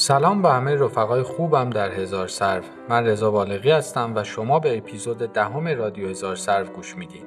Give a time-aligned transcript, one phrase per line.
[0.00, 2.62] سلام به همه رفقای خوبم در هزار سرو.
[2.88, 7.24] من رضا بالغی هستم و شما به اپیزود دهم رادیو هزار سرو گوش میدین.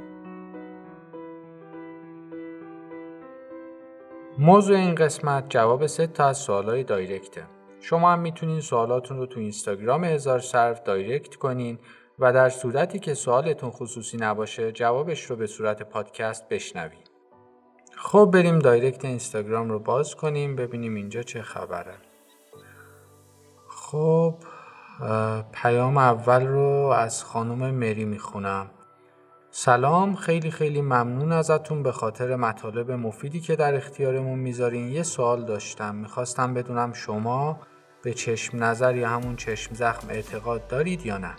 [4.39, 7.43] موضوع این قسمت جواب سه تا از سوالای دایرکته
[7.79, 11.79] شما هم می‌تونین سوالاتون رو تو اینستاگرام هزار سرو دایرکت کنین
[12.19, 17.03] و در صورتی که سوالتون خصوصی نباشه جوابش رو به صورت پادکست بشنوین.
[17.97, 22.10] خب بریم دایرکت اینستاگرام رو باز کنیم ببینیم اینجا چه خبره.
[23.91, 24.35] خب
[25.51, 28.69] پیام اول رو از خانم مری می‌خونم.
[29.51, 34.87] سلام خیلی خیلی ممنون ازتون به خاطر مطالب مفیدی که در اختیارمون می‌ذارین.
[34.87, 37.59] یه سوال داشتم می‌خواستم بدونم شما
[38.03, 41.33] به چشم نظر یا همون چشم زخم اعتقاد دارید یا نه.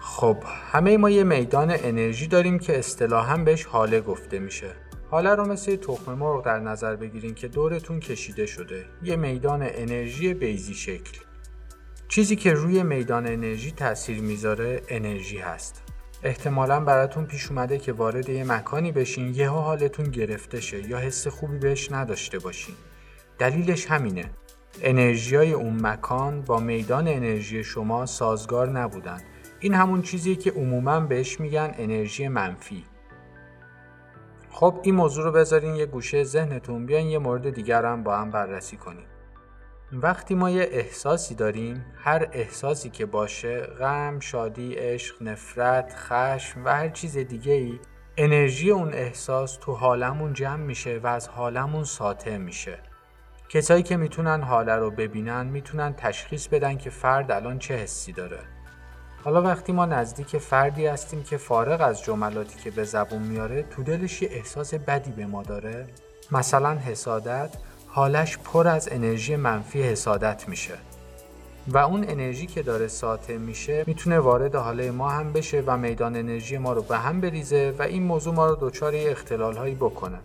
[0.00, 0.36] خب
[0.72, 4.85] همه ما یه میدان انرژی داریم که اصطلاحا بهش حاله گفته میشه.
[5.10, 8.84] حالا رو مثل تخم مرغ در نظر بگیرین که دورتون کشیده شده.
[9.02, 11.20] یه میدان انرژی بیزی شکل.
[12.08, 15.82] چیزی که روی میدان انرژی تاثیر می‌ذاره انرژی هست.
[16.22, 21.26] احتمالا براتون پیش اومده که وارد یه مکانی بشین یه حالتون گرفته شه یا حس
[21.26, 22.74] خوبی بهش نداشته باشین.
[23.38, 24.30] دلیلش همینه.
[24.82, 29.20] انرژیای اون مکان با میدان انرژی شما سازگار نبودن.
[29.60, 32.84] این همون چیزیه که عموما بهش میگن انرژی منفی.
[34.58, 38.30] خب این موضوع رو بذارین یه گوشه ذهنتون بیاین یه مورد دیگر هم با هم
[38.30, 39.06] بررسی کنیم.
[39.92, 46.68] وقتی ما یه احساسی داریم هر احساسی که باشه غم، شادی، عشق، نفرت، خشم و
[46.68, 47.80] هر چیز دیگه ای
[48.16, 52.78] انرژی اون احساس تو حالمون جمع میشه و از حالمون ساطع میشه.
[53.48, 58.55] کسایی که می‌تونن حاله رو ببینن می‌تونن تشخیص بدن که فرد الان چه حسی داره.
[59.24, 63.82] حالا وقتی ما نزدیک فردی هستیم که فارغ از جملاتی که به زبون میاره تو
[63.82, 65.86] دلش یه احساس بدی به ما داره.
[66.32, 67.50] مثلا حسادت
[67.88, 70.74] حالش پر از انرژی منفی حسادت میشه.
[71.68, 76.16] و اون انرژی که داره ساطع میشه می‌تونه وارد حاله ما هم بشه و میدان
[76.16, 80.18] انرژی ما رو به هم بریزه و این موضوع ما رو دچار اختلال هایی بکنه.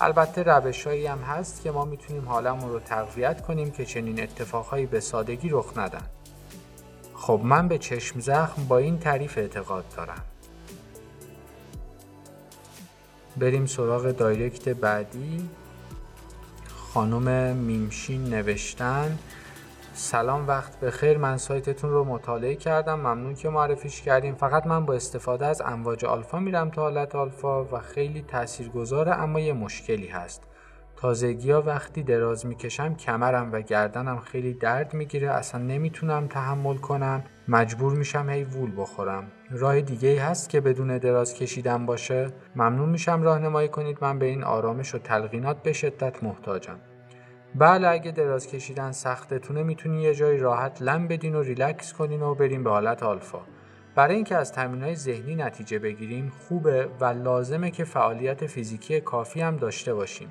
[0.00, 4.86] البته روش هایی هم هست که ما می‌تونیم حالمون رو تقویت کنیم که چنین اتفاقهایی
[4.86, 6.02] به سادگی رخ ندن.
[7.22, 10.22] خب من به چشم زخم با این تعریف اعتقاد دارم.
[13.36, 15.48] بریم سراغ دایرکت بعدی.
[16.68, 19.18] خانم میمشین نوشتن
[19.94, 24.94] سلام وقت بخیر من سایتتون رو مطالعه کردم ممنون که معرفیش کردیم فقط من با
[24.94, 30.42] استفاده از امواج آلفا میرم تا حالت آلفا و خیلی تاثیرگذاره اما یه مشکلی هست.
[31.02, 35.30] تازگی ها وقتی دراز می‌کشم کمرم و گردنم خیلی درد می‌گیره.
[35.30, 37.24] اصلا نمی‌تونم تحمل کنم.
[37.48, 39.24] مجبور میشم هی وول بخورم.
[39.50, 43.98] راه دیگه ای هست که بدون دراز کشیدن باشه؟ ممنون میشم راهنمایی کنید.
[44.00, 46.78] من به این آرامش و تلقینات به شدت محتاجم.
[47.54, 52.34] بله اگه دراز کشیدن سختتونه می‌تونی یه جای راحت لم بدین و ریلکس کنین و
[52.34, 53.40] بریم به حالت آلفا.
[53.94, 59.56] برای اینکه از های ذهنی نتیجه بگیریم خوبه و لازمه که فعالیت فیزیکی کافی هم
[59.56, 60.28] داشته باشیم.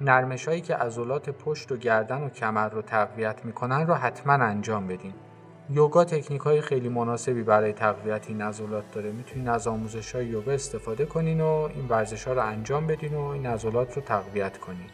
[0.00, 4.86] نرمش هایی که عضلات پشت و گردن و کمر رو تقویت می‌کنن رو حتما انجام
[4.86, 5.14] بدین.
[5.70, 9.12] یوگا تکنیک های خیلی مناسبی برای تقویت این عضلات داره.
[9.12, 13.20] می‌تونین از آموزش های یوگا استفاده کنین و این ورزش ها رو انجام بدین و
[13.20, 14.90] این عضلات رو تقویت کنین.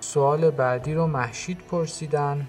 [0.00, 2.46] سوال بعدی رو محشید پرسیدن.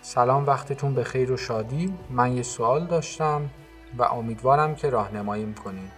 [0.00, 1.94] سلام وقتتون به خیر و شادی.
[2.10, 3.50] من یه سوال داشتم
[3.98, 5.88] و امیدوارم که راهنماییم کنین.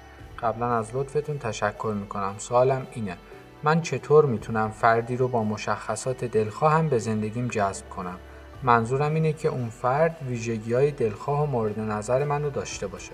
[0.43, 2.35] قبلا از لطفتون تشکر می‌کنم.
[2.39, 3.17] سوالم اینه.
[3.65, 8.19] من چطور می‌تونم فردی رو با مشخصات دلخواهم به زندگیم جذب کنم؟
[8.63, 13.13] منظورم اینه که اون فرد ویژگی های دلخواه و مورد نظر من رو داشته باشه.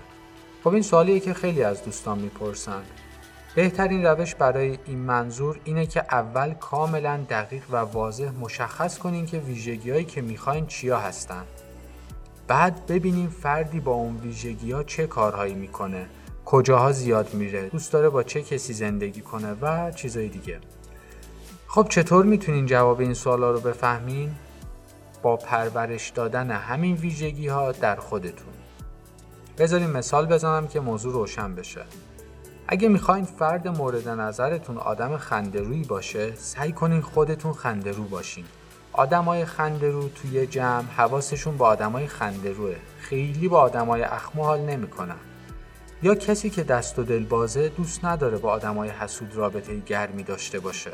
[0.63, 2.85] خب این سوالیه که خیلی از دوستان می‌پرسند
[3.55, 9.37] بهترین روش برای این منظور اینه که اول کاملا دقیق و واضح مشخص کنین که
[9.37, 11.43] ویژگی هایی که می‌خواین چیا هستن.
[12.47, 16.05] بعد ببینیم فردی با اون ویژگی ها چه کارهایی می‌کنه.
[16.45, 20.59] کجاها زیاد میره دوست داره با چه کسی زندگی کنه و چیزای دیگه.
[21.67, 24.31] خب چطور می‌تونین جواب این سوالا رو بفهمین؟
[25.21, 28.53] با پرورش دادن همین ویژگی ها در خودتون.
[29.57, 31.81] بذارین مثال بزنم که موضوع روشن بشه.
[32.67, 38.45] اگه می‌خواین فرد مورد نظرتون آدم خندرویی باشه سعی کنین خودتون خندرو باشین.
[38.93, 45.15] آدمای خندرو توی جمع حواسشون با آدمای خندروه خیلی با آدمای اخمو حال نمی‌کنن.
[46.03, 50.59] یا کسی که دست و دل بازه دوست نداره با آدمای حسود رابطه گرمی داشته
[50.59, 50.91] باشه.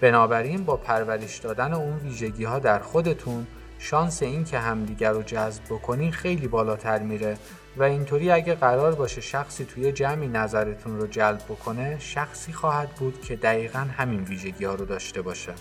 [0.00, 3.46] بنابراین با پرورش دادن اون ویژگی ها در خودتون
[3.78, 7.36] شانس این که همدیگر رو جذب بکنین خیلی بالاتر میره
[7.76, 13.20] و اینطوری اگه قرار باشه شخصی توی جمعی نظرتون رو جلب بکنه شخصی خواهد بود
[13.20, 15.52] که دقیقا همین ویژگی ها رو داشته باشه.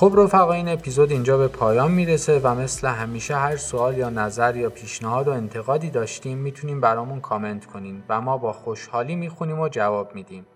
[0.00, 4.56] خب رفقا این اپیزود اینجا به پایان می‌رسه و مثل همیشه هر سوال یا نظر
[4.56, 9.68] یا پیشنهاد و انتقادی داشتیم می‌تونیم برامون کامنت کنین و ما با خوشحالی می‌خونیم و
[9.68, 10.46] جواب میدیم.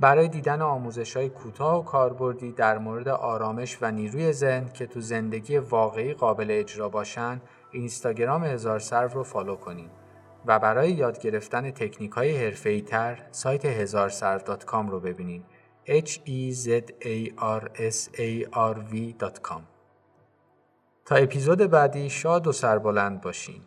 [0.00, 5.00] برای دیدن آموزش های کوتاه و کاربردی در مورد آرامش و نیروی ذهن که تو
[5.00, 7.40] زندگی واقعی قابل اجرا باشن
[7.70, 9.90] اینستاگرام هزار سرو رو فالو کنین
[10.46, 15.42] و برای یاد گرفتن تکنیک های تر سایت هزارسرو.com رو ببینین
[15.86, 16.68] h e z
[17.00, 19.62] a r s a r v.com
[21.04, 23.62] تا اپیزود بعدی شاد و سربلند باشین.